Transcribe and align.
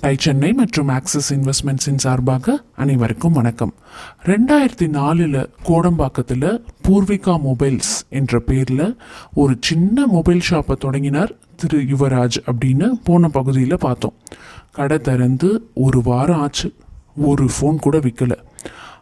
Tie 0.00 0.16
Chennai 0.18 0.52
மற்றும் 0.52 0.88
axis 0.88 1.34
இன்வெஸ்ட்மெண்ட்ஸின் 1.34 1.96
சார்பாக 1.96 2.62
அனைவருக்கும் 2.76 3.32
வணக்கம். 3.32 3.74
ரெண்டாயிரத்தி 4.22 4.88
நாலில் 4.88 5.50
கோடம்பாக்கத்தில் 5.64 6.60
பூர்விகா 6.82 7.40
மொபைல்ஸ் 7.46 7.94
என்ற 8.08 8.40
பேரில் 8.40 8.96
ஒரு 9.34 9.56
சின்ன 9.60 10.06
மொபைல் 10.06 10.40
ஷாப்பை 10.50 10.72
தொடங்கினார் 10.72 11.32
திரு 11.56 11.78
யுவராஜ் 11.78 12.38
அப்படின்னு 12.46 12.90
போன 13.04 13.28
பகுதியில் 13.28 13.76
பார்த்தோம். 13.78 14.12
கடை 14.72 14.98
திறந்து 14.98 15.70
ஒரு 15.74 16.02
வாரம் 16.02 16.40
ஆச்சு. 16.40 16.74
ஒரு 17.16 17.48
ஃபோன் 17.60 17.76
கூட 17.76 17.98
விற்கல 17.98 18.36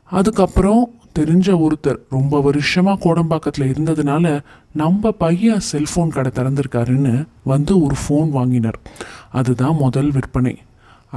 அதுக்கப்புறம் 0.04 0.90
தெரிஞ்ச 1.18 1.66
ஒருத்தர் 1.66 1.98
ரொம்ப 2.10 2.40
வருஷமாக 2.40 2.98
கோடம்பாக்கத்தில் 3.04 3.70
இருந்ததுனால 3.72 4.42
நம்ம 4.72 5.10
பையன் 5.10 5.60
செல்ஃபோன் 5.72 6.08
கடை 6.08 6.32
திறந்திருக்காருன்னு 6.34 7.26
வந்து 7.44 7.82
ஒரு 7.82 7.94
ஃபோன் 8.08 8.30
வாங்கினார். 8.30 8.78
அதுதான் 9.30 9.76
முதல் 9.76 10.10
விற்பனை. 10.10 10.58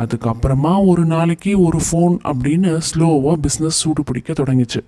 அதுக்கப்புறமா 0.02 0.86
ஒரு 0.86 1.06
நாளைக்கு 1.06 1.62
ஒரு 1.62 1.80
ஃபோன் 1.92 2.16
அப்படின்னு 2.24 2.72
ஸ்லோவாக 2.90 3.36
பிஸ்னஸ் 3.44 3.80
சூடு 3.82 4.04
பிடிக்க 4.04 4.34
தொடங்கிச்சு. 4.34 4.82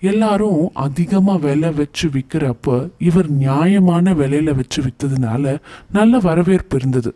எல்லாரும் 0.00 0.70
அதிகமாக 0.74 1.38
விலை 1.38 1.70
வச்சு 1.70 2.08
விற்கிறப்ப 2.08 2.90
இவர் 2.98 3.30
நியாயமான 3.30 4.14
விலையில 4.14 4.54
வச்சு 4.54 4.82
விற்றதுனால 4.82 5.58
நல்ல 5.92 6.18
வரவேற்பு 6.18 6.76
இருந்தது. 6.76 7.14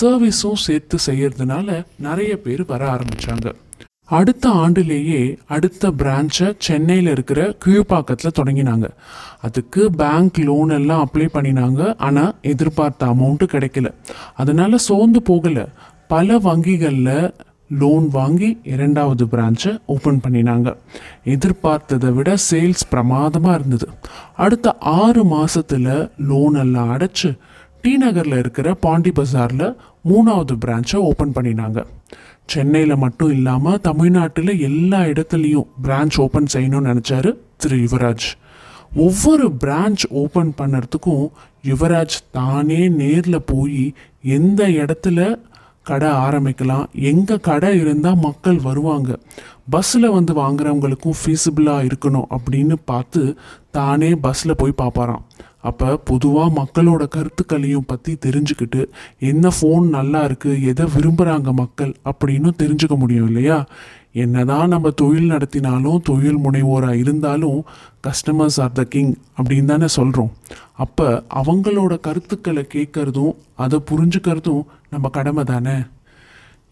சர்வீஸும் 0.00 0.62
சேர்த்து 0.66 0.98
செய்யறதுனால 1.06 1.84
நிறைய 1.98 2.38
பேர் 2.38 2.64
வர 2.64 2.82
ஆரம்பித்தாங்க 2.94 3.54
அடுத்த 4.06 4.48
ஆண்டுலேயே 4.48 5.38
அடுத்த 5.46 5.90
பிரான்ச்சை 5.90 6.54
சென்னையில் 6.58 7.06
இருக்கிற 7.06 7.56
கீழ்ப்பாக்கத்தில் 7.64 8.36
தொடங்கினாங்க. 8.38 8.88
அதுக்கு 9.40 9.90
பேங்க் 9.90 10.38
லோன் 10.38 10.68
எல்லாம் 10.68 11.08
அப்ளை 11.08 11.28
பண்ணினாங்க. 11.34 11.94
ஆனால் 11.98 12.34
எதிர்பார்த்த 12.42 13.06
அமௌண்ட்டு 13.06 13.46
கிடைக்கல. 13.52 13.94
அதனால 14.34 14.78
சோர்ந்து 14.78 15.22
போகலை. 15.28 15.66
பல 16.08 16.38
வங்கிகளில் 16.38 17.34
லோன் 17.68 18.08
வாங்கி 18.08 18.58
இரண்டாவது 18.64 19.24
பிரான்ச்சை 19.24 19.78
ஓப்பன் 19.86 20.20
பண்ணினாங்க. 20.28 20.76
எதிர்பார்த்ததை 21.24 22.12
விட 22.12 22.34
சேல்ஸ் 22.50 22.84
பிரமாதமாக 22.90 23.54
இருந்தது. 23.54 23.88
அடுத்த 24.36 24.76
ஆறு 24.78 25.24
மாதத்தில் 25.24 26.10
லோன் 26.18 26.54
எல்லாம் 26.54 26.90
அடைச்சு 26.96 27.38
டி 27.82 27.96
நகரில் 27.96 28.38
இருக்கிற 28.38 28.74
பாண்டி 28.74 29.10
பஜாரில் 29.10 29.76
மூணாவது 30.08 30.54
பிரான்ச்சை 30.64 30.96
ஓப்பன் 30.96 31.32
பண்ணினாங்க. 31.32 31.84
சென்னையில் 32.46 32.96
மட்டும் 32.96 33.30
இல்லாமல் 33.30 33.80
தமிழ்நாட்டில் 33.80 34.60
எல்லா 34.60 35.00
இடத்துலையும் 35.00 35.66
பிரான்ச் 35.82 36.16
ஓப்பன் 36.16 36.46
செய்யணும்னு 36.52 36.90
நினச்சாரு 36.90 37.36
திரு 37.56 37.76
யுவராஜ். 37.76 38.26
ஒவ்வொரு 38.96 39.52
பிரான்ச் 39.64 40.02
ஓப்பன் 40.08 40.54
பண்ணுறதுக்கும் 40.58 41.28
யுவராஜ் 41.64 42.16
தானே 42.30 42.88
நேரில் 42.88 43.46
போய் 43.46 43.94
எந்த 44.22 44.68
இடத்துல 44.68 45.38
கடை 45.84 46.10
ஆரம்பிக்கலாம். 46.26 46.84
எங்கே 46.92 47.36
கடை 47.48 47.70
இருந்தால் 47.80 48.20
மக்கள் 48.22 48.58
வருவாங்க. 48.68 49.18
பஸ்ஸில் 49.70 50.14
வந்து 50.16 50.32
வாங்குறவங்களுக்கும் 50.34 51.18
ஃபீஸிபிளாக 51.20 51.86
இருக்கணும் 51.88 52.30
அப்படின்னு 52.36 52.76
பார்த்து 52.84 53.22
தானே 53.70 54.10
பஸ்ஸில் 54.14 54.56
போய் 54.56 54.80
பார்ப்பாராம் 54.82 55.24
அப்போ 55.64 55.96
பொதுவாக 55.96 56.54
மக்களோட 56.60 57.08
கருத்துக்களையும் 57.08 57.86
பற்றி 57.86 58.12
தெரிஞ்சுக்கிட்டு 58.26 58.80
என்ன 59.18 59.48
ஃபோன் 59.48 59.84
நல்லா 59.88 60.20
இருக்குது 60.26 60.62
எதை 60.62 60.86
விரும்புகிறாங்க 60.96 61.52
மக்கள் 61.52 61.94
அப்படின்னு 62.04 62.50
தெரிஞ்சுக்க 62.62 62.96
முடியும் 62.96 63.26
இல்லையா? 63.26 63.58
என்னதான் 64.12 64.68
நம்ம 64.68 64.90
தொழில் 64.90 65.30
நடத்தினாலும் 65.30 66.02
தொழில் 66.02 66.38
முனைவோராக 66.38 66.98
இருந்தாலும் 66.98 67.64
கஸ்டமர்ஸ் 68.06 68.60
ஆர் 68.60 68.72
த 68.72 68.84
கிங் 68.84 69.14
அப்படின்னு 69.38 69.64
தானே 69.64 69.88
சொல்கிறோம் 69.88 70.30
அப்போ 70.74 71.24
அவங்களோட 71.34 72.00
கருத்துக்களை 72.00 72.66
கேட்குறதும் 72.74 73.34
அதை 73.54 73.80
புரிஞ்சுக்கிறதும் 73.90 74.62
நம்ம 74.90 75.08
கடமை 75.08 75.44
தானே? 75.44 75.76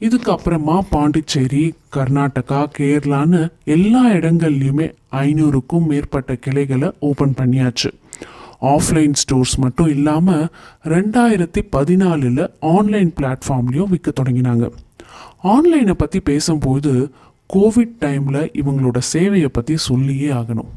இதுக்கப்புறமா 0.00 0.76
பாண்டிச்சேரி 0.90 1.64
கர்நாடகா 1.96 2.60
கேரளான்னு 2.78 3.40
எல்லா 3.64 4.04
இடங்கள்லையுமே 4.10 4.86
ஐநூறுக்கும் 5.16 5.86
மேற்பட்ட 5.86 6.34
கிளைகளை 6.36 6.88
ஓப்பன் 7.00 7.34
பண்ணியாச்சு. 7.40 7.90
ஆஃப்லைன் 8.70 9.14
ஸ்டோர்ஸ் 9.22 9.54
மட்டும் 9.58 9.88
இல்லாமல் 9.88 10.44
ரெண்டாயிரத்தி 10.84 11.62
பதினாலில் 11.76 12.50
ஆன்லைன் 12.60 13.12
பிளாட்ஃபார்ம்லேயும் 13.20 13.88
விற்க 13.88 14.12
தொடங்கினாங்க. 14.20 14.66
ஆன்லைனை 15.42 15.94
பற்றி 15.94 16.20
பேசும்போது 16.20 16.92
கோவிட் 17.54 17.96
டைமில் 18.00 18.50
இவங்களோட 18.60 18.98
சேவையை 19.12 19.46
பற்றி 19.46 19.76
சொல்லியே 19.76 20.30
ஆகணும். 20.30 20.70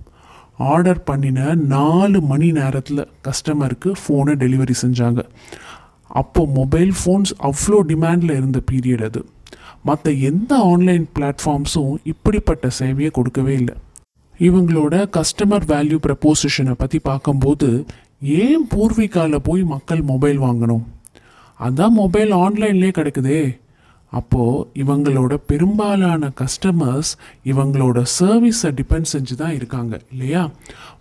ஆர்டர் 0.57 1.03
பண்ணின 1.03 1.53
நாலு 1.53 2.21
மணி 2.21 2.51
நேரத்தில் 2.51 3.07
கஸ்டமருக்கு 3.27 3.91
ஃபோனை 4.01 4.33
டெலிவரி 4.43 4.75
செஞ்சாங்க. 4.81 5.21
அப்போ 6.21 6.45
மொபைல் 6.45 6.91
ஃபோன்ஸ் 6.99 7.33
அவ்வளோ 7.43 7.79
டிமாண்டில் 7.91 8.37
இருந்த 8.39 8.61
பீரியட் 8.71 9.03
அது. 9.03 9.25
மற்ற 9.83 10.11
எந்த 10.11 10.51
ஆன்லைன் 10.57 11.07
பிளாட்ஃபார்ம்ஸும் 11.15 11.95
இப்படிப்பட்ட 12.03 12.67
சேவையை 12.79 13.11
கொடுக்கவே 13.11 13.53
இல்லை. 13.53 13.75
இவங்களோட 14.39 14.95
கஸ்டமர் 15.17 15.65
வேல்யூ 15.67 15.97
ப்ரப்போசிஷனை 16.07 16.71
பற்றி 16.71 16.99
பார்க்கும்போது 16.99 17.85
ஏன் 18.19 18.67
பூர்விகாவில் 18.75 19.39
போய் 19.43 19.63
மக்கள் 19.63 20.01
மொபைல் 20.01 20.39
வாங்கணும்? 20.39 20.83
அதான் 21.59 21.89
மொபைல் 21.89 22.31
ஆன்லைன்லேயே 22.31 22.93
கிடைக்குதே. 22.97 23.59
அப்போது 24.09 24.67
இவங்களோட 24.73 25.37
பெரும்பாலான 25.47 26.31
கஸ்டமர்ஸ் 26.41 27.11
இவங்களோட 27.45 28.03
சர்வீஸை 28.19 28.71
டிபெண்ட் 28.79 29.11
செஞ்சு 29.13 29.35
தான் 29.35 29.53
இருக்காங்க 29.53 30.01
இல்லையா? 30.11 30.51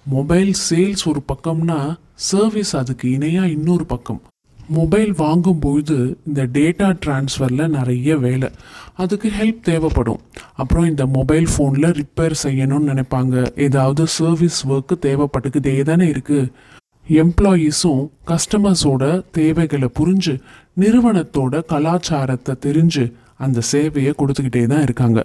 மொபைல் 0.04 0.54
சேல்ஸ் 0.70 1.08
ஒரு 1.08 1.22
பக்கம்னா 1.32 1.96
சர்வீஸ் 2.14 2.76
அதுக்கு 2.76 3.10
இணையாக 3.10 3.48
இன்னொரு 3.48 3.84
பக்கம். 3.84 4.22
மொபைல் 4.68 5.12
வாங்கும்பொழுது 5.12 6.14
இந்த 6.26 6.46
டேட்டா 6.52 6.96
ட்ரான்ஸ்ஃபரில் 7.06 7.68
நிறைய 7.68 8.16
வேலை. 8.16 8.50
அதுக்கு 8.94 9.30
ஹெல்ப் 9.40 9.60
தேவைப்படும். 9.60 10.20
அப்புறம் 10.54 10.84
இந்த 10.84 11.06
மொபைல் 11.06 11.46
ஃபோனில் 11.56 12.00
ரிப்பேர் 12.00 12.32
செய்யணும்னு 12.42 12.88
நினைப்பாங்க. 12.90 13.58
ஏதாவது 13.58 14.06
சர்வீஸ் 14.06 14.68
ஒர்க்கு 14.68 14.92
தேவைப்பட்டுக்கிட்டே 15.02 15.82
தானே 15.82 16.06
இருக்குது 16.06 16.50
எம்ப்ளாயீஸும் 17.08 18.08
கஸ்டமர்ஸோட 18.26 19.22
தேவைகளை 19.30 19.88
புரிஞ்சு 20.00 20.40
நிறுவனத்தோட 20.80 21.64
கலாச்சாரத்தை 21.66 22.54
தெரிஞ்சு 22.60 23.12
அந்த 23.36 23.60
சேவையை 23.72 24.12
கொடுத்துக்கிட்டே 24.18 24.66
தான் 24.66 24.82
இருக்காங்க. 24.82 25.24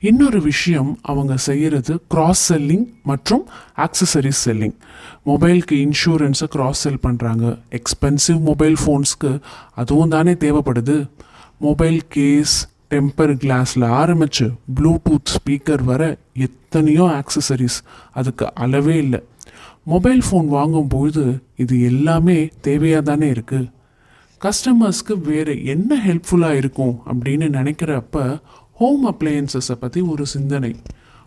இன்னொரு 0.00 0.40
விஷயம் 0.42 0.98
அவங்க 1.02 1.36
செய்கிறது 1.36 1.94
கிராஸ் 2.08 2.52
செல்லிங் 2.52 2.86
மற்றும் 3.02 3.44
ஆக்சசரிஸ் 3.76 4.42
செல்லிங் 4.44 4.76
மொபைலுக்கு 5.26 5.76
இன்சூரன்ஸை 5.84 6.44
கிராஸ் 6.44 6.80
செல் 6.80 7.02
பண்ணுறாங்க 7.06 7.58
எக்ஸ்பென்சிவ் 7.70 8.40
மொபைல் 8.40 8.76
ஃபோன்ஸ்க்கு 8.84 9.40
அதுவும் 9.74 10.08
தானே 10.08 10.32
தேவைப்படுது. 10.32 10.96
மொபைல் 11.58 12.00
கேஸ் 12.08 12.56
டெம்பர் 12.90 13.32
கிளாஸில் 13.42 13.86
ஆரம்பித்து 14.00 14.50
ப்ளூடூத் 14.74 15.32
ஸ்பீக்கர் 15.34 15.82
வர 15.82 16.02
எத்தனையோ 16.32 17.04
ஆக்சசரிஸ் 17.20 17.78
அதுக்கு 18.12 18.54
அளவே 18.54 18.96
இல்லை. 18.96 19.20
மொபைல் 19.84 20.22
ஃபோன் 20.30 20.46
வாங்கும்பொழுது 20.50 21.24
இது 21.56 21.80
எல்லாமே 21.82 22.38
தேவையாக 22.62 23.02
தானே 23.02 23.30
இருக்குது 23.32 23.74
கஸ்டமர்ஸ்க்கு 24.40 25.14
வேறு 25.22 25.64
என்ன 25.64 25.98
ஹெல்ப்ஃபுல்லாக 26.06 26.60
இருக்கும் 26.60 26.94
அப்படின்னு 27.06 27.46
நினைக்கிறப்ப 27.58 28.40
ஹோம் 28.78 29.04
அப்ளையன்சஸை 29.10 29.74
பற்றி 29.80 30.00
ஒரு 30.12 30.24
சிந்தனை. 30.26 30.70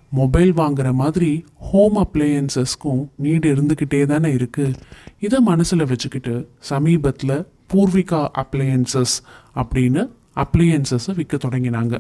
மொபைல் 0.10 0.52
வாங்குற 0.54 0.88
மாதிரி 0.94 1.30
ஹோம் 1.70 1.96
அப்ளையன்சஸ்க்கும் 2.04 3.00
நீடு 3.16 3.48
இருந்துக்கிட்டே 3.54 4.02
தானே 4.06 4.30
இருக்குது 4.34 4.76
இதை 5.20 5.40
மனசில் 5.40 5.86
வச்சுக்கிட்டு 5.86 6.34
சமீபத்தில் 6.70 7.36
பூர்விகா 7.74 8.22
அப்ளையன்சஸ் 8.42 9.16
அப்படின்னு 9.56 10.04
அப்ளையன்சஸை 10.36 11.16
விற்க 11.16 11.38
தொடங்கினாங்க. 11.38 11.96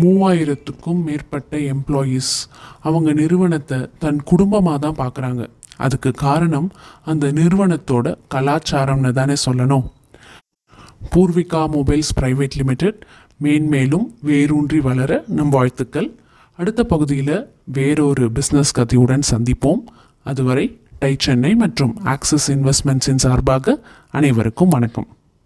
மூவாயிரத்துக்கும் 0.00 1.00
மேற்பட்ட 1.06 1.56
எம்ப்ளாயீஸ் 1.74 2.34
அவங்க 2.80 3.12
நிறுவனத்தை 3.12 3.80
தன் 3.98 4.22
குடும்பமாக 4.22 4.78
தான் 4.78 5.00
பார்க்குறாங்க 5.02 5.42
அதுக்கு 5.76 6.10
காரணம் 6.26 6.70
அந்த 7.04 7.32
நிறுவனத்தோட 7.32 8.16
கலாச்சாரம்னு 8.34 9.12
தானே 9.12 9.34
சொல்லணும். 9.46 9.86
பூர்விகா 11.12 11.60
மொபைல்ஸ் 11.76 12.12
பிரைவேட் 12.20 12.56
லிமிடெட் 12.58 12.98
மேன்மேலும் 13.42 14.14
வேரூன்றி 14.22 14.80
வளர 14.80 15.24
நம் 15.28 15.48
வாழ்த்துக்கள். 15.48 16.10
அடுத்த 16.56 16.84
பகுதியில் 16.84 17.46
வேறொரு 17.64 18.30
பிஸ்னஸ் 18.34 18.74
கதையுடன் 18.78 19.22
சந்திப்போம். 19.30 19.82
அதுவரை 20.24 20.80
டை 20.98 21.16
சென்னை 21.18 21.54
மற்றும் 21.54 21.96
ஆக்சிஸ் 22.04 22.52
இன்வெஸ்ட்மெண்ட்ஸின் 22.52 23.22
சார்பாக 23.24 23.80
அனைவருக்கும் 24.10 24.68
வணக்கம். 24.68 25.06